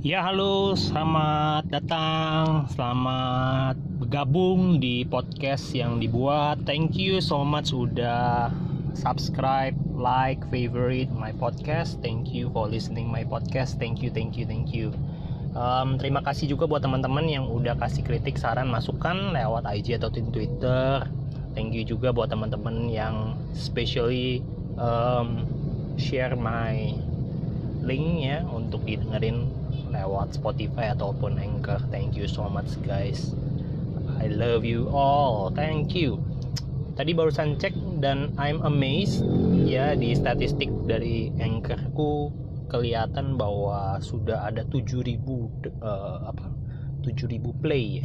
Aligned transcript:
Ya 0.00 0.24
halo, 0.24 0.72
selamat 0.80 1.68
datang, 1.68 2.64
selamat 2.72 3.76
bergabung 4.00 4.80
di 4.80 5.04
podcast 5.04 5.76
yang 5.76 6.00
dibuat. 6.00 6.64
Thank 6.64 6.96
you 6.96 7.20
so 7.20 7.44
much 7.44 7.76
udah 7.76 8.48
subscribe, 8.96 9.76
like, 9.92 10.40
favorite 10.48 11.12
my 11.12 11.36
podcast. 11.36 12.00
Thank 12.00 12.32
you 12.32 12.48
for 12.48 12.64
listening 12.64 13.12
my 13.12 13.28
podcast. 13.28 13.76
Thank 13.76 14.00
you, 14.00 14.08
thank 14.08 14.40
you, 14.40 14.48
thank 14.48 14.72
you. 14.72 14.88
Um, 15.52 16.00
terima 16.00 16.24
kasih 16.24 16.48
juga 16.48 16.64
buat 16.64 16.80
teman-teman 16.80 17.28
yang 17.28 17.44
udah 17.52 17.76
kasih 17.76 18.00
kritik, 18.00 18.40
saran, 18.40 18.72
masukan 18.72 19.36
lewat 19.36 19.68
IG 19.68 20.00
atau 20.00 20.08
Twitter. 20.08 21.04
Thank 21.52 21.76
you 21.76 21.84
juga 21.84 22.08
buat 22.16 22.32
teman-teman 22.32 22.88
yang 22.88 23.36
especially 23.52 24.40
um, 24.80 25.44
share 26.00 26.32
my 26.40 26.96
link 27.84 28.24
ya 28.24 28.48
untuk 28.48 28.88
didengerin 28.88 29.59
lewat 29.90 30.38
Spotify 30.38 30.94
ataupun 30.94 31.36
Anchor. 31.36 31.82
Thank 31.90 32.14
you 32.14 32.30
so 32.30 32.46
much 32.46 32.78
guys. 32.86 33.34
I 34.22 34.30
love 34.30 34.64
you 34.64 34.88
all. 34.90 35.50
Thank 35.52 35.92
you. 35.98 36.22
Tadi 36.94 37.16
barusan 37.16 37.56
cek 37.56 37.72
dan 38.04 38.36
I'm 38.36 38.60
amazed 38.60 39.24
ya 39.64 39.96
di 39.96 40.12
statistik 40.12 40.68
dari 40.84 41.32
Anchorku 41.40 42.28
kelihatan 42.70 43.34
bahwa 43.34 43.98
sudah 43.98 44.46
ada 44.46 44.62
7000 44.68 45.18
uh, 45.82 46.30
apa 46.30 46.46
7000 47.02 47.40
play 47.58 48.04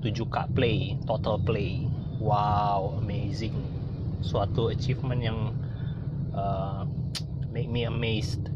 7k 0.00 0.36
play 0.54 0.94
total 1.04 1.36
play 1.42 1.84
wow 2.22 2.96
amazing 3.02 3.52
suatu 4.24 4.72
achievement 4.72 5.20
yang 5.20 5.52
uh, 6.32 6.88
make 7.52 7.68
me 7.68 7.84
amazed 7.84 8.48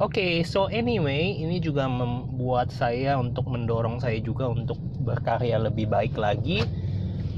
Oke, 0.00 0.16
okay, 0.16 0.34
so 0.48 0.64
anyway, 0.72 1.36
ini 1.36 1.60
juga 1.60 1.84
membuat 1.84 2.72
saya 2.72 3.20
untuk 3.20 3.52
mendorong 3.52 4.00
saya 4.00 4.16
juga 4.16 4.48
untuk 4.48 4.80
berkarya 5.04 5.60
lebih 5.60 5.92
baik 5.92 6.16
lagi. 6.16 6.64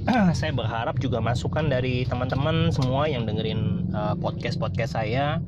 saya 0.39 0.55
berharap 0.55 0.95
juga 1.03 1.19
masukan 1.19 1.67
dari 1.67 2.07
teman-teman 2.07 2.71
semua 2.71 3.11
yang 3.11 3.27
dengerin 3.27 3.91
uh, 3.91 4.15
podcast-podcast 4.15 4.95
saya. 4.95 5.43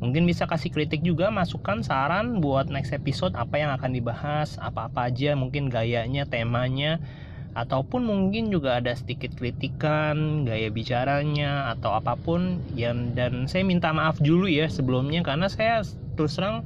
Mungkin 0.00 0.24
bisa 0.24 0.48
kasih 0.48 0.72
kritik 0.72 1.04
juga, 1.04 1.28
masukan, 1.28 1.84
saran 1.84 2.40
buat 2.40 2.72
next 2.72 2.96
episode 2.96 3.36
apa 3.36 3.60
yang 3.60 3.68
akan 3.76 3.92
dibahas, 3.92 4.56
apa-apa 4.56 5.12
aja, 5.12 5.36
mungkin 5.36 5.68
gayanya, 5.68 6.24
temanya, 6.24 6.96
ataupun 7.52 8.08
mungkin 8.08 8.48
juga 8.48 8.80
ada 8.80 8.96
sedikit 8.96 9.36
kritikan, 9.36 10.48
gaya 10.48 10.72
bicaranya, 10.72 11.76
atau 11.76 11.92
apa 11.92 12.16
pun. 12.16 12.56
Yang 12.72 12.98
dan 13.12 13.32
saya 13.52 13.68
minta 13.68 13.92
maaf 13.92 14.16
dulu 14.16 14.48
ya 14.48 14.64
sebelumnya 14.72 15.20
karena 15.20 15.52
saya 15.52 15.84
terus 16.14 16.38
terang 16.38 16.62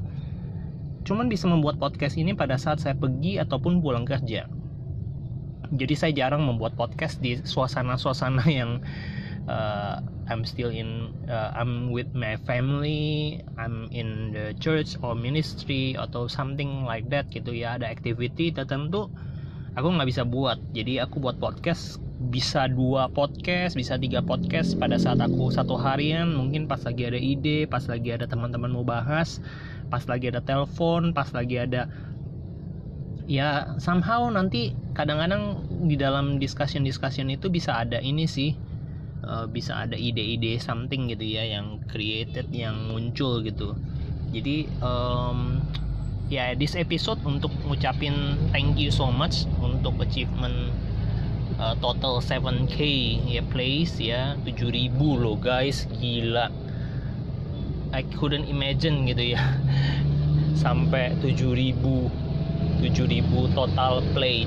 cuman 1.08 1.32
bisa 1.32 1.48
membuat 1.48 1.80
podcast 1.80 2.20
ini 2.20 2.36
pada 2.36 2.60
saat 2.60 2.84
saya 2.84 2.92
pergi 2.92 3.40
ataupun 3.40 3.80
pulang 3.80 4.04
kerja. 4.04 4.44
Jadi 5.68 5.94
saya 5.96 6.12
jarang 6.12 6.44
membuat 6.44 6.76
podcast 6.76 7.20
di 7.20 7.40
suasana-suasana 7.40 8.44
yang 8.60 8.80
uh, 9.48 10.00
I'm 10.28 10.44
still 10.44 10.68
in 10.68 11.08
uh, 11.28 11.52
I'm 11.56 11.88
with 11.92 12.12
my 12.12 12.36
family 12.44 13.40
I'm 13.56 13.88
in 13.88 14.36
the 14.36 14.52
church 14.60 15.00
or 15.00 15.16
ministry 15.16 15.96
atau 15.96 16.28
something 16.28 16.84
like 16.84 17.08
that 17.08 17.32
gitu 17.32 17.56
ya. 17.56 17.80
Ada 17.80 17.88
activity 17.88 18.52
tertentu 18.52 19.08
aku 19.76 19.88
nggak 19.88 20.08
bisa 20.08 20.22
buat. 20.28 20.60
Jadi 20.76 21.00
aku 21.00 21.24
buat 21.24 21.40
podcast 21.40 22.00
bisa 22.18 22.66
dua 22.66 23.06
podcast, 23.06 23.78
bisa 23.78 23.94
tiga 23.94 24.18
podcast 24.18 24.74
pada 24.74 24.98
saat 24.98 25.22
aku 25.22 25.54
satu 25.54 25.78
harian. 25.78 26.34
Mungkin 26.34 26.66
pas 26.66 26.82
lagi 26.82 27.06
ada 27.06 27.18
ide, 27.18 27.70
pas 27.70 27.86
lagi 27.86 28.10
ada 28.10 28.26
teman-teman 28.26 28.74
mau 28.74 28.82
bahas, 28.82 29.38
pas 29.86 30.02
lagi 30.10 30.34
ada 30.34 30.42
telepon, 30.42 31.14
pas 31.14 31.30
lagi 31.30 31.62
ada 31.62 31.86
ya 33.30 33.78
somehow 33.78 34.26
nanti 34.32 34.74
kadang-kadang 34.96 35.62
di 35.84 35.94
dalam 35.94 36.40
discussion 36.42 36.82
discussion 36.82 37.28
itu 37.28 37.52
bisa 37.52 37.76
ada 37.76 38.00
ini 38.00 38.24
sih 38.24 38.56
uh, 39.22 39.44
bisa 39.44 39.84
ada 39.84 39.94
ide-ide 39.94 40.56
something 40.56 41.12
gitu 41.12 41.36
ya 41.38 41.44
yang 41.44 41.78
created 41.86 42.50
yang 42.50 42.90
muncul 42.90 43.44
gitu. 43.44 43.78
Jadi 44.34 44.66
um, 44.82 45.62
ya 46.28 46.56
this 46.58 46.74
episode 46.74 47.20
untuk 47.22 47.52
ngucapin 47.64 48.36
thank 48.50 48.74
you 48.74 48.90
so 48.90 49.08
much 49.08 49.48
untuk 49.62 49.96
achievement 50.02 50.74
uh, 51.58 51.74
total 51.82 52.22
7k 52.22 52.78
ya 53.26 53.42
place 53.44 53.98
ya. 53.98 54.38
7000 54.46 54.94
loh 55.18 55.36
guys. 55.36 55.84
Gila. 55.98 56.48
I 57.92 58.02
couldn't 58.16 58.46
imagine 58.46 59.04
gitu 59.04 59.34
ya. 59.36 59.42
Sampai 60.62 61.18
7000 61.20 61.74
7000 62.78 63.58
total 63.58 64.02
play 64.14 64.46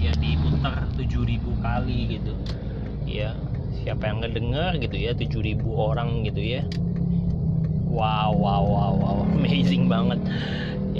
ya 0.00 0.14
diputar 0.16 0.86
7000 0.96 1.60
kali 1.60 1.98
gitu. 2.18 2.32
Ya 3.04 3.34
siapa 3.82 4.06
yang 4.10 4.22
ngedenger 4.22 4.78
gitu 4.78 4.96
ya 4.96 5.12
7000 5.12 5.60
orang 5.66 6.24
gitu 6.24 6.40
ya. 6.40 6.62
Wow 7.90 8.38
wow 8.38 8.64
wow 8.64 8.94
wow. 8.96 9.18
Amazing 9.34 9.90
banget 9.90 10.22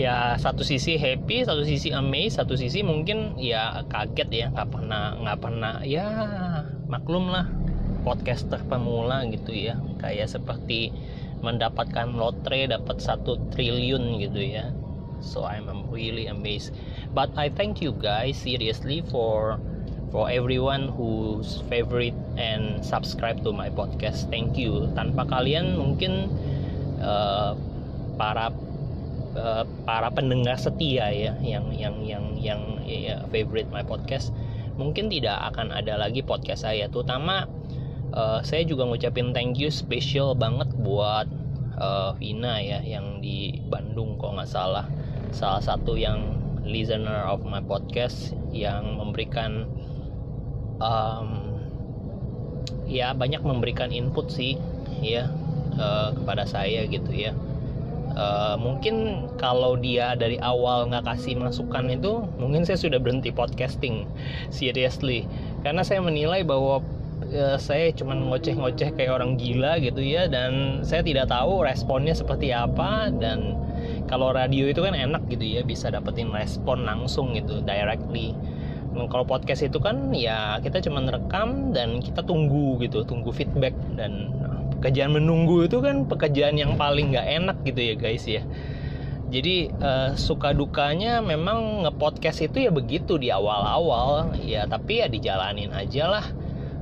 ya 0.00 0.40
satu 0.40 0.64
sisi 0.64 0.96
happy 0.96 1.44
satu 1.44 1.60
sisi 1.68 1.92
amazed 1.92 2.40
satu 2.40 2.56
sisi 2.56 2.80
mungkin 2.80 3.36
ya 3.36 3.84
kaget 3.92 4.28
ya 4.32 4.46
nggak 4.48 4.68
pernah 4.72 5.20
nggak 5.20 5.38
pernah 5.44 5.74
ya 5.84 6.06
maklum 6.88 7.28
lah 7.28 7.44
podcaster 8.02 8.60
pemula 8.64 9.24
gitu 9.28 9.52
ya. 9.52 9.76
Kayak 10.00 10.32
seperti 10.32 10.92
mendapatkan 11.40 12.12
lotre 12.12 12.68
dapat 12.68 13.00
satu 13.00 13.36
triliun 13.52 14.20
gitu 14.20 14.40
ya. 14.40 14.72
So 15.20 15.44
I'm 15.44 15.68
really 15.92 16.32
amazed. 16.32 16.72
But 17.12 17.36
I 17.36 17.52
thank 17.52 17.84
you 17.84 17.92
guys 17.92 18.40
seriously 18.40 19.04
for 19.04 19.60
for 20.10 20.26
everyone 20.32 20.90
who's 20.90 21.60
favorite 21.68 22.16
and 22.40 22.80
subscribe 22.80 23.44
to 23.44 23.52
my 23.52 23.68
podcast. 23.68 24.32
Thank 24.32 24.56
you. 24.56 24.88
Tanpa 24.96 25.28
kalian 25.28 25.76
mungkin 25.76 26.32
uh, 27.04 27.52
para 28.16 28.48
Eh, 29.30 29.64
para 29.86 30.10
pendengar 30.10 30.58
setia 30.58 31.06
ya 31.14 31.38
yang 31.38 31.70
yang 31.70 32.02
yang 32.02 32.34
yang 32.34 32.62
ya, 32.82 33.22
favorite 33.30 33.70
my 33.70 33.86
podcast 33.86 34.34
mungkin 34.74 35.06
tidak 35.06 35.38
akan 35.54 35.70
ada 35.70 35.94
lagi 35.94 36.18
podcast 36.18 36.66
saya. 36.66 36.90
Terutama 36.90 37.46
uh, 38.10 38.42
saya 38.42 38.66
juga 38.66 38.90
ngucapin 38.90 39.30
thank 39.30 39.54
you 39.54 39.70
special 39.70 40.34
banget 40.34 40.66
buat 40.82 41.30
uh, 41.78 42.10
Vina 42.18 42.58
ya 42.58 42.82
yang 42.82 43.22
di 43.22 43.62
Bandung 43.70 44.18
kok 44.18 44.34
nggak 44.34 44.50
salah. 44.50 44.90
Salah 45.30 45.62
satu 45.62 45.94
yang 45.94 46.34
listener 46.66 47.22
of 47.30 47.46
my 47.46 47.62
podcast 47.62 48.34
yang 48.50 48.98
memberikan 48.98 49.70
um, 50.82 51.54
ya 52.90 53.14
banyak 53.14 53.46
memberikan 53.46 53.94
input 53.94 54.26
sih 54.26 54.58
ya 54.98 55.30
uh, 55.78 56.10
kepada 56.18 56.42
saya 56.50 56.82
gitu 56.90 57.14
ya 57.14 57.30
uh, 58.14 58.56
mungkin 58.58 59.26
kalau 59.38 59.78
dia 59.78 60.14
dari 60.14 60.36
awal 60.40 60.90
nggak 60.90 61.06
kasih 61.06 61.38
masukan 61.38 61.90
itu 61.90 62.24
mungkin 62.38 62.66
saya 62.66 62.78
sudah 62.78 62.98
berhenti 62.98 63.30
podcasting. 63.34 64.06
Seriously. 64.50 65.26
Karena 65.62 65.84
saya 65.84 66.00
menilai 66.02 66.42
bahwa 66.46 66.82
uh, 67.30 67.58
saya 67.58 67.92
cuma 67.94 68.16
ngoceh-ngoceh 68.16 68.96
kayak 68.96 69.12
orang 69.12 69.36
gila 69.38 69.78
gitu 69.78 70.00
ya 70.02 70.26
dan 70.26 70.82
saya 70.82 71.04
tidak 71.04 71.30
tahu 71.30 71.62
responnya 71.62 72.16
seperti 72.16 72.50
apa 72.50 73.12
dan 73.12 73.56
kalau 74.10 74.34
radio 74.34 74.66
itu 74.66 74.82
kan 74.82 74.92
enak 74.96 75.22
gitu 75.30 75.46
ya 75.46 75.62
bisa 75.62 75.88
dapetin 75.92 76.34
respon 76.34 76.82
langsung 76.82 77.32
gitu 77.38 77.62
directly. 77.62 78.34
Nah, 78.90 79.06
kalau 79.06 79.22
podcast 79.22 79.62
itu 79.62 79.78
kan 79.78 80.10
ya 80.10 80.58
kita 80.58 80.82
cuma 80.82 80.98
rekam 81.06 81.70
dan 81.70 82.02
kita 82.02 82.26
tunggu 82.26 82.74
gitu 82.82 83.06
tunggu 83.06 83.30
feedback 83.30 83.70
dan 83.94 84.34
pekerjaan 84.80 85.12
menunggu 85.12 85.68
itu 85.68 85.84
kan 85.84 86.08
pekerjaan 86.08 86.56
yang 86.56 86.80
paling 86.80 87.12
nggak 87.12 87.28
enak 87.28 87.56
gitu 87.68 87.80
ya 87.92 87.94
guys 88.00 88.24
ya. 88.24 88.40
Jadi 89.30 89.70
uh, 89.78 90.18
suka 90.18 90.50
dukanya 90.50 91.22
memang 91.22 91.86
ngepodcast 91.86 92.50
itu 92.50 92.66
ya 92.66 92.72
begitu 92.74 93.14
di 93.20 93.30
awal-awal. 93.30 94.34
Ya 94.42 94.64
tapi 94.66 95.04
ya 95.04 95.06
dijalanin 95.06 95.70
aja 95.70 96.08
lah. 96.08 96.26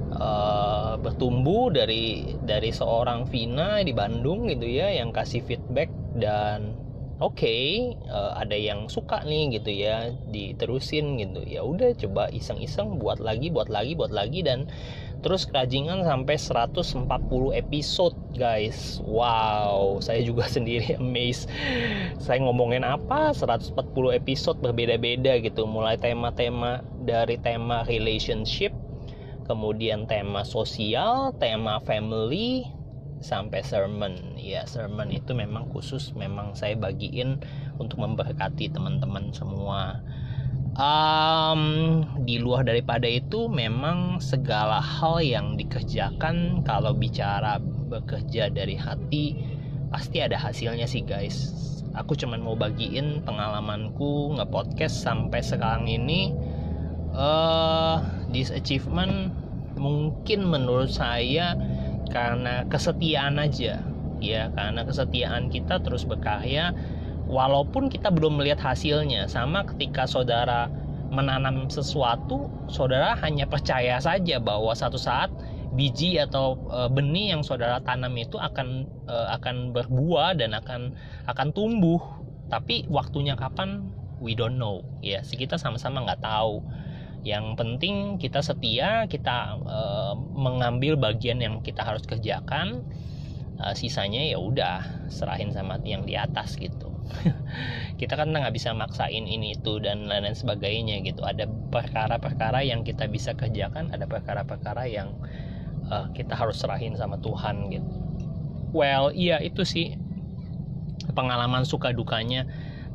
Uh, 0.09 0.97
bertumbuh 1.05 1.69
dari 1.69 2.33
dari 2.41 2.73
seorang 2.73 3.29
Vina 3.29 3.85
di 3.85 3.93
Bandung 3.93 4.49
gitu 4.49 4.65
ya 4.65 4.89
yang 4.89 5.12
kasih 5.12 5.45
feedback 5.45 5.93
dan 6.17 6.73
oke 7.19 7.35
okay, 7.35 7.94
uh, 8.06 8.38
ada 8.38 8.55
yang 8.55 8.87
suka 8.87 9.23
nih 9.26 9.59
gitu 9.59 9.70
ya 9.75 10.15
diterusin 10.31 11.19
gitu. 11.19 11.43
Ya 11.43 11.67
udah 11.67 11.94
coba 11.99 12.31
iseng-iseng 12.31 13.03
buat 13.03 13.19
lagi 13.19 13.50
buat 13.50 13.67
lagi 13.67 13.99
buat 13.99 14.15
lagi 14.15 14.47
dan 14.47 14.70
terus 15.19 15.50
kerajingan 15.50 16.06
sampai 16.06 16.38
140 16.38 17.11
episode 17.59 18.15
guys. 18.38 19.03
Wow 19.03 19.99
saya 19.99 20.23
juga 20.23 20.47
sendiri 20.56 20.94
amazed. 20.94 21.50
Saya 22.23 22.38
ngomongin 22.47 22.87
apa? 22.87 23.35
140 23.35 23.75
episode 24.14 24.62
berbeda-beda 24.62 25.43
gitu. 25.43 25.67
Mulai 25.67 25.99
tema-tema 25.99 26.87
dari 27.03 27.35
tema 27.43 27.82
relationship 27.82 28.71
kemudian 29.49 30.05
tema 30.05 30.44
sosial 30.44 31.32
tema 31.41 31.81
family 31.81 32.69
sampai 33.20 33.62
sermon. 33.62 34.38
Ya 34.38 34.65
sermon 34.65 35.11
itu 35.11 35.35
memang 35.35 35.70
khusus 35.70 36.15
memang 36.15 36.55
saya 36.55 36.79
bagiin 36.79 37.43
untuk 37.76 38.03
memberkati 38.03 38.70
teman-teman 38.70 39.31
semua. 39.35 40.03
Um, 40.79 42.06
di 42.23 42.38
luar 42.38 42.62
daripada 42.62 43.11
itu 43.11 43.50
memang 43.50 44.23
segala 44.23 44.79
hal 44.79 45.19
yang 45.19 45.59
dikerjakan 45.59 46.62
kalau 46.62 46.94
bicara 46.94 47.59
bekerja 47.91 48.47
dari 48.47 48.79
hati 48.79 49.35
pasti 49.91 50.23
ada 50.23 50.38
hasilnya 50.38 50.87
sih 50.87 51.03
guys. 51.03 51.50
Aku 51.99 52.14
cuman 52.14 52.38
mau 52.44 52.55
bagiin 52.55 53.26
pengalamanku 53.26 54.38
nge-podcast 54.38 55.03
sampai 55.03 55.43
sekarang 55.43 55.91
ini. 55.91 56.31
Uh, 57.11 57.99
this 58.31 58.55
achievement 58.55 59.35
mungkin 59.75 60.47
menurut 60.47 60.93
saya 60.93 61.59
karena 62.09 62.65
kesetiaan 62.69 63.37
aja 63.41 63.85
ya. 64.19 64.43
Karena 64.53 64.83
kesetiaan 64.85 65.49
kita 65.53 65.81
terus 65.85 66.05
berkarya 66.09 66.75
walaupun 67.29 67.93
kita 67.93 68.11
belum 68.11 68.41
melihat 68.41 68.61
hasilnya. 68.75 69.29
Sama 69.31 69.65
ketika 69.69 70.09
saudara 70.09 70.73
menanam 71.09 71.73
sesuatu 71.73 72.53
saudara 72.69 73.17
hanya 73.25 73.49
percaya 73.49 73.97
saja 73.97 74.37
bahwa 74.45 74.77
satu 74.77 75.01
saat 75.01 75.33
biji 75.73 76.21
atau 76.21 76.61
e, 76.69 76.79
benih 76.93 77.33
yang 77.33 77.41
saudara 77.41 77.81
tanam 77.81 78.13
itu 78.21 78.37
akan 78.37 78.85
e, 79.09 79.17
akan 79.37 79.73
berbuah 79.73 80.37
dan 80.37 80.53
akan 80.57 80.93
akan 81.25 81.49
tumbuh. 81.57 82.01
Tapi 82.49 82.89
waktunya 82.89 83.37
kapan? 83.37 83.93
We 84.21 84.37
don't 84.37 84.57
know. 84.61 84.85
Ya 85.01 85.25
kita 85.25 85.57
sama-sama 85.61 86.05
nggak 86.05 86.25
tahu 86.25 86.65
yang 87.26 87.59
penting 87.59 88.17
kita 88.23 88.38
setia 88.44 89.11
kita 89.11 89.59
e, 89.59 89.81
mengambil 90.38 90.94
bagian 90.94 91.43
yang 91.43 91.59
kita 91.61 91.82
harus 91.82 92.06
kerjakan 92.06 92.87
e, 93.59 93.75
sisanya 93.75 94.23
ya 94.23 94.38
udah 94.38 95.09
serahin 95.11 95.50
sama 95.50 95.82
yang 95.82 96.06
di 96.06 96.15
atas 96.15 96.55
gitu. 96.55 96.94
Kita 98.00 98.20
kan 98.20 98.37
nggak 98.37 98.53
bisa 98.53 98.76
maksain 98.76 99.25
ini 99.25 99.56
itu 99.56 99.81
dan 99.81 100.12
lain-lain 100.12 100.37
sebagainya 100.37 101.00
gitu. 101.09 101.25
Ada 101.25 101.49
perkara-perkara 101.49 102.61
yang 102.69 102.85
kita 102.85 103.09
bisa 103.09 103.32
kerjakan 103.32 103.88
ada 103.97 104.05
perkara-perkara 104.05 104.85
yang 104.93 105.17
uh, 105.88 106.12
kita 106.12 106.37
harus 106.37 106.61
serahin 106.61 106.94
sama 107.00 107.17
Tuhan 107.25 107.73
gitu. 107.73 107.88
Well 108.76 109.09
iya 109.17 109.41
itu 109.41 109.64
sih 109.64 109.97
pengalaman 111.17 111.64
suka 111.64 111.97
dukanya. 111.97 112.44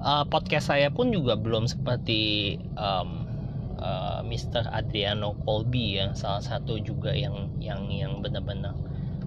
Podcast 0.03 0.67
saya 0.67 0.91
pun 0.91 1.15
juga 1.15 1.39
belum 1.39 1.63
seperti 1.63 2.59
um, 2.75 3.22
uh, 3.83 4.19
Mr. 4.24 4.65
Adriano 4.71 5.35
Colby 5.44 6.00
ya 6.00 6.15
salah 6.15 6.41
satu 6.41 6.80
juga 6.80 7.12
yang 7.12 7.51
yang 7.59 7.91
yang 7.91 8.24
benar-benar 8.24 8.74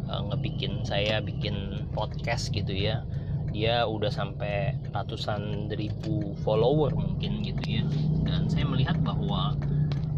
uh, 0.09 0.23
ngebikin 0.33 0.83
saya 0.83 1.21
bikin 1.21 1.87
podcast 1.93 2.51
gitu 2.51 2.73
ya. 2.73 3.05
Dia 3.53 3.89
udah 3.89 4.13
sampai 4.13 4.77
ratusan 4.93 5.73
ribu 5.73 6.35
follower 6.43 6.93
mungkin 6.97 7.45
gitu 7.45 7.81
ya. 7.81 7.85
Dan 8.27 8.49
saya 8.51 8.67
melihat 8.67 8.99
bahwa 9.05 9.57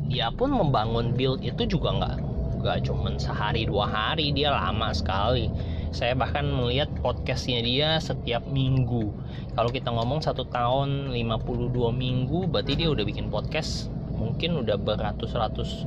dia 0.09 0.33
pun 0.33 0.55
membangun 0.55 1.13
build 1.13 1.45
itu 1.45 1.69
juga 1.69 1.93
nggak 1.93 2.17
nggak 2.59 2.79
cuman 2.91 3.21
sehari 3.21 3.69
dua 3.69 3.87
hari 3.87 4.33
dia 4.33 4.55
lama 4.55 4.91
sekali. 4.95 5.51
Saya 5.89 6.13
bahkan 6.13 6.45
melihat 6.45 6.93
podcastnya 7.01 7.65
dia 7.65 7.97
setiap 7.97 8.45
minggu. 8.45 9.09
Kalau 9.57 9.73
kita 9.73 9.89
ngomong 9.89 10.21
satu 10.21 10.45
tahun 10.53 11.17
52 11.17 11.73
minggu 11.97 12.45
berarti 12.45 12.77
dia 12.77 12.93
udah 12.93 13.09
bikin 13.09 13.33
podcast 13.33 13.89
mungkin 14.19 14.59
udah 14.61 14.77
beratus-ratus 14.77 15.87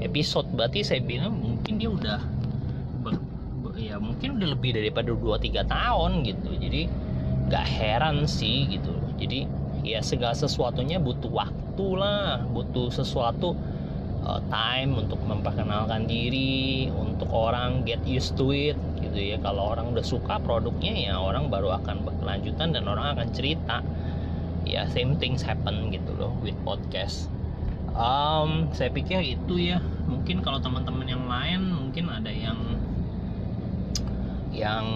episode. 0.00 0.48
Berarti 0.56 0.82
saya 0.82 1.04
bilang 1.04 1.36
mungkin 1.36 1.76
dia 1.76 1.92
udah 1.92 2.20
ya 3.78 3.94
mungkin 4.02 4.42
udah 4.42 4.48
lebih 4.58 4.74
daripada 4.74 5.14
2-3 5.14 5.62
tahun 5.64 6.10
gitu. 6.26 6.50
Jadi 6.58 6.82
gak 7.48 7.66
heran 7.66 8.26
sih 8.26 8.66
gitu. 8.74 8.90
Jadi 9.16 9.46
ya 9.86 10.02
segala 10.02 10.34
sesuatunya 10.34 10.98
butuh 10.98 11.30
waktu 11.30 11.86
lah 11.94 12.42
butuh 12.50 12.90
sesuatu 12.90 13.54
uh, 14.26 14.42
time 14.50 14.98
untuk 14.98 15.22
memperkenalkan 15.22 16.10
diri 16.10 16.90
untuk 16.90 17.30
orang 17.30 17.86
get 17.86 18.02
used 18.02 18.34
to 18.34 18.50
it 18.50 18.76
gitu 18.98 19.16
ya. 19.16 19.38
Kalau 19.38 19.72
orang 19.78 19.94
udah 19.94 20.02
suka 20.02 20.42
produknya 20.42 20.92
ya 20.98 21.14
orang 21.22 21.46
baru 21.46 21.78
akan 21.78 22.02
berkelanjutan 22.02 22.74
dan 22.74 22.84
orang 22.90 23.14
akan 23.14 23.28
cerita. 23.30 23.80
Ya 24.68 24.84
same 24.90 25.16
things 25.16 25.40
happen 25.40 25.94
gitu 25.94 26.12
loh 26.18 26.34
with 26.44 26.58
podcast 26.66 27.37
um, 27.98 28.70
saya 28.70 28.88
pikir 28.94 29.20
itu 29.20 29.58
ya. 29.58 29.82
Mungkin 30.06 30.40
kalau 30.40 30.62
teman-teman 30.62 31.04
yang 31.04 31.26
lain 31.26 31.74
mungkin 31.74 32.08
ada 32.08 32.30
yang 32.30 32.56
yang 34.54 34.86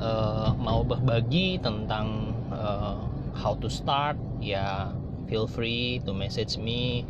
uh, 0.00 0.56
mau 0.58 0.82
berbagi 0.82 1.60
tentang 1.62 2.34
uh, 2.50 2.98
how 3.36 3.54
to 3.54 3.70
start 3.70 4.18
ya 4.42 4.90
feel 5.28 5.46
free 5.46 6.00
to 6.02 6.16
message 6.16 6.56
me. 6.58 7.04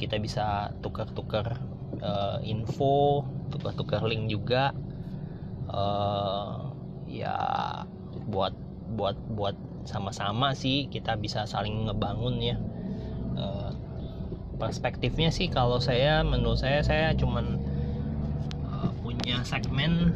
Kita 0.00 0.16
bisa 0.18 0.72
tukar-tukar 0.80 1.60
uh, 2.00 2.40
info 2.42 3.28
tukar-tukar 3.52 4.02
link 4.08 4.32
juga. 4.32 4.72
Uh, 5.68 6.72
ya 7.04 7.36
buat 8.28 8.56
buat 8.96 9.16
buat 9.36 9.56
sama-sama 9.84 10.52
sih 10.56 10.88
kita 10.88 11.16
bisa 11.16 11.44
saling 11.44 11.88
ngebangun 11.88 12.40
ya 12.40 12.56
perspektifnya 14.58 15.30
sih 15.30 15.46
kalau 15.46 15.78
saya 15.78 16.26
menurut 16.26 16.58
saya 16.58 16.82
saya 16.82 17.14
cuman 17.14 17.62
uh, 18.66 18.90
punya 19.00 19.40
segmen 19.46 20.12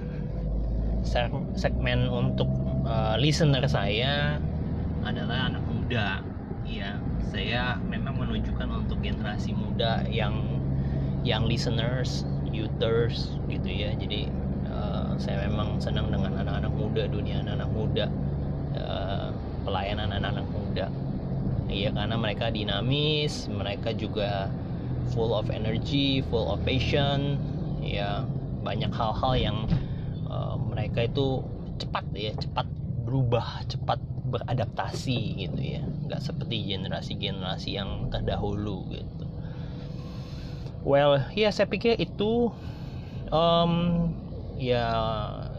segmen 1.58 2.06
untuk 2.06 2.46
uh, 2.86 3.18
listener 3.18 3.66
saya 3.66 4.38
adalah 5.02 5.50
anak 5.50 5.64
muda. 5.66 6.22
Ya 6.62 6.98
saya 7.34 7.78
memang 7.90 8.18
menunjukkan 8.22 8.68
untuk 8.70 9.02
generasi 9.02 9.54
muda 9.54 10.06
yang 10.06 10.62
yang 11.26 11.46
listeners 11.46 12.26
youters 12.50 13.34
gitu 13.50 13.66
ya. 13.66 13.94
Jadi 13.98 14.30
uh, 14.70 15.14
saya 15.18 15.46
memang 15.46 15.78
senang 15.82 16.10
dengan 16.10 16.38
anak-anak 16.42 16.72
muda 16.74 17.02
dunia 17.10 17.42
anak-anak 17.42 17.70
muda 17.74 18.06
uh, 18.78 19.30
pelayanan 19.66 20.10
anak-anak 20.10 20.46
muda 20.50 20.86
ya 21.72 21.90
karena 21.96 22.20
mereka 22.20 22.52
dinamis 22.52 23.48
mereka 23.48 23.96
juga 23.96 24.52
full 25.16 25.32
of 25.32 25.48
energy 25.48 26.20
full 26.28 26.48
of 26.52 26.60
passion. 26.62 27.40
Ya 27.82 28.22
banyak 28.62 28.94
hal-hal 28.94 29.34
yang 29.34 29.58
mereka 30.72 31.04
itu 31.04 31.44
cepat 31.76 32.04
ya 32.14 32.32
cepat 32.32 32.64
berubah 33.04 33.66
cepat 33.68 34.00
beradaptasi 34.32 35.44
gitu 35.44 35.60
ya. 35.60 35.82
Nggak 36.08 36.22
seperti 36.24 36.72
generasi-generasi 36.72 37.70
yang 37.76 38.08
terdahulu 38.08 38.86
gitu. 38.94 39.24
Well 40.86 41.26
ya 41.36 41.52
saya 41.52 41.68
pikir 41.68 42.00
itu 42.00 42.50
um, 43.28 43.72
ya 44.56 44.88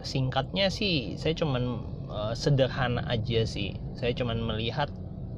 singkatnya 0.02 0.72
sih 0.72 1.14
saya 1.20 1.36
cuman 1.36 1.84
uh, 2.10 2.32
sederhana 2.34 3.04
aja 3.06 3.46
sih. 3.46 3.76
Saya 3.94 4.10
cuman 4.16 4.42
melihat 4.42 4.90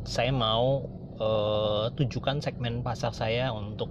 saya 0.06 0.30
mau 0.30 0.86
uh, 1.18 1.90
tujukan 1.98 2.38
segmen 2.40 2.80
pasar 2.80 3.12
saya 3.12 3.50
untuk 3.50 3.90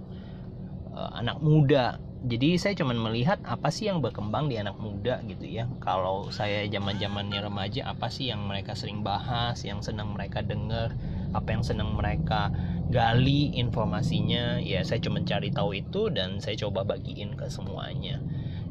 uh, 0.96 1.12
anak 1.14 1.38
muda. 1.44 2.00
Jadi 2.26 2.58
saya 2.58 2.74
cuma 2.74 2.90
melihat 2.96 3.38
apa 3.46 3.70
sih 3.70 3.86
yang 3.86 4.02
berkembang 4.02 4.50
di 4.50 4.58
anak 4.58 4.74
muda 4.80 5.22
gitu 5.28 5.46
ya. 5.46 5.70
Kalau 5.78 6.32
saya 6.34 6.66
zaman 6.66 6.98
zamannya 6.98 7.38
remaja 7.44 7.86
apa 7.86 8.10
sih 8.10 8.32
yang 8.32 8.42
mereka 8.48 8.74
sering 8.74 9.06
bahas 9.06 9.62
yang 9.62 9.78
senang 9.84 10.16
mereka 10.16 10.42
dengar 10.42 10.96
apa 11.36 11.54
yang 11.54 11.62
senang 11.62 11.94
mereka 11.94 12.50
gali 12.90 13.54
informasinya. 13.54 14.58
Ya 14.58 14.82
saya 14.82 14.98
cuma 14.98 15.22
cari 15.22 15.54
tahu 15.54 15.78
itu 15.78 16.10
dan 16.10 16.42
saya 16.42 16.58
coba 16.66 16.82
bagiin 16.82 17.38
ke 17.38 17.46
semuanya. 17.46 18.18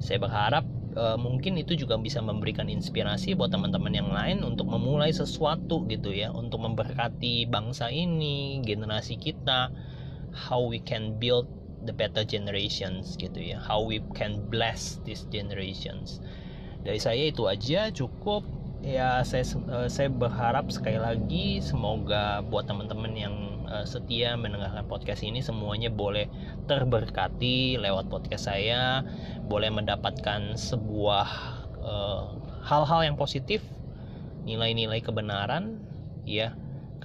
Saya 0.03 0.19
berharap 0.19 0.64
e, 0.95 1.03
mungkin 1.19 1.59
itu 1.59 1.75
juga 1.75 1.99
bisa 1.99 2.23
memberikan 2.23 2.71
inspirasi 2.71 3.35
buat 3.35 3.51
teman-teman 3.51 3.93
yang 3.93 4.09
lain 4.09 4.41
untuk 4.41 4.71
memulai 4.71 5.11
sesuatu 5.11 5.83
gitu 5.91 6.15
ya 6.15 6.31
untuk 6.31 6.63
memberkati 6.63 7.45
bangsa 7.51 7.91
ini 7.91 8.63
generasi 8.63 9.19
kita 9.19 9.69
how 10.31 10.63
we 10.63 10.79
can 10.79 11.19
build 11.19 11.45
the 11.85 11.93
better 11.93 12.25
generations 12.25 13.13
gitu 13.19 13.37
ya 13.37 13.61
how 13.61 13.83
we 13.83 14.01
can 14.17 14.41
bless 14.49 14.97
these 15.05 15.27
generations. 15.29 16.23
Dari 16.85 17.01
saya 17.01 17.33
itu 17.33 17.49
aja 17.49 17.89
cukup. 17.89 18.45
Ya 18.85 19.25
saya 19.25 19.41
uh, 19.65 19.89
saya 19.89 20.13
berharap 20.13 20.69
sekali 20.69 21.01
lagi 21.01 21.57
semoga 21.57 22.45
buat 22.45 22.69
teman-teman 22.69 23.17
yang 23.17 23.54
uh, 23.75 23.83
setia 23.83 24.39
mendengarkan 24.39 24.87
podcast 24.87 25.27
ini 25.27 25.43
semuanya 25.43 25.91
boleh 25.91 26.31
terberkati 26.65 27.75
lewat 27.75 28.07
podcast 28.07 28.47
saya 28.47 29.03
boleh 29.45 29.69
mendapatkan 29.69 30.57
sebuah 30.57 31.27
eh, 31.77 32.23
hal-hal 32.65 33.01
uh, 33.03 33.05
yang 33.05 33.19
positif 33.19 33.61
nilai-nilai 34.47 35.01
kebenaran 35.03 35.81
ya. 36.23 36.55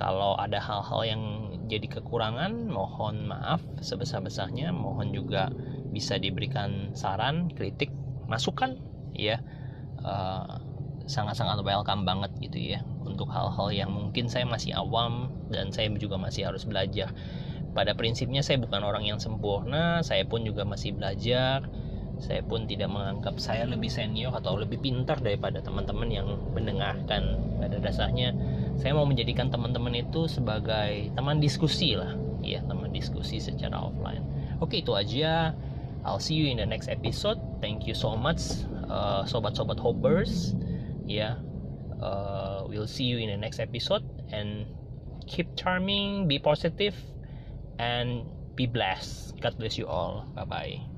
Kalau 0.00 0.32
ada 0.40 0.56
hal-hal 0.64 1.04
yang 1.04 1.22
jadi 1.68 1.84
kekurangan 2.00 2.72
mohon 2.72 3.28
maaf 3.28 3.60
sebesar-besarnya. 3.84 4.72
Mohon 4.72 5.12
juga 5.12 5.52
bisa 5.92 6.16
diberikan 6.16 6.96
saran 6.96 7.52
kritik 7.52 7.92
masukan 8.24 8.80
ya. 9.12 9.44
Uh, 10.00 10.69
sangat-sangat 11.10 11.66
welcome 11.66 12.06
banget 12.06 12.30
gitu 12.38 12.78
ya 12.78 12.80
untuk 13.02 13.26
hal-hal 13.34 13.68
yang 13.74 13.90
mungkin 13.90 14.30
saya 14.30 14.46
masih 14.46 14.72
awam 14.78 15.34
dan 15.50 15.74
saya 15.74 15.90
juga 15.98 16.16
masih 16.16 16.46
harus 16.46 16.62
belajar. 16.62 17.10
Pada 17.74 17.92
prinsipnya 17.98 18.40
saya 18.40 18.62
bukan 18.62 18.80
orang 18.86 19.04
yang 19.04 19.18
sempurna 19.18 20.00
saya 20.06 20.22
pun 20.24 20.46
juga 20.46 20.62
masih 20.62 20.94
belajar. 20.94 21.66
Saya 22.20 22.44
pun 22.44 22.68
tidak 22.68 22.92
menganggap 22.92 23.40
saya 23.40 23.64
lebih 23.64 23.88
senior 23.88 24.32
atau 24.36 24.52
lebih 24.56 24.78
pintar 24.78 25.18
daripada 25.24 25.58
teman-teman 25.64 26.08
yang 26.12 26.28
mendengarkan. 26.54 27.36
Pada 27.58 27.76
dasarnya 27.82 28.36
saya 28.78 28.94
mau 28.94 29.04
menjadikan 29.04 29.50
teman-teman 29.50 29.98
itu 29.98 30.30
sebagai 30.30 31.10
teman 31.12 31.42
diskusi 31.42 31.98
lah. 31.98 32.14
Ya 32.40 32.62
teman 32.64 32.94
diskusi 32.94 33.42
secara 33.42 33.76
offline. 33.76 34.22
Oke 34.62 34.80
itu 34.80 34.94
aja. 34.94 35.52
I'll 36.00 36.22
see 36.22 36.40
you 36.40 36.48
in 36.48 36.56
the 36.56 36.64
next 36.64 36.88
episode. 36.88 37.36
Thank 37.60 37.84
you 37.84 37.92
so 37.92 38.16
much 38.16 38.64
uh, 38.88 39.28
sobat-sobat 39.28 39.76
hoppers 39.76 40.56
ya 41.10 41.16
yeah. 41.18 41.34
uh, 42.00 42.64
we'll 42.70 42.86
see 42.86 43.04
you 43.04 43.18
in 43.18 43.30
the 43.30 43.36
next 43.36 43.58
episode. 43.58 44.02
And 44.30 44.66
keep 45.26 45.56
charming 45.56 46.28
be 46.28 46.38
positive 46.38 46.94
and 47.78 48.24
be 48.56 48.66
blessed. 48.66 49.34
God 49.40 49.58
bless 49.58 49.78
you 49.78 49.86
all. 49.86 50.30
Bye 50.34 50.44
bye 50.46 50.89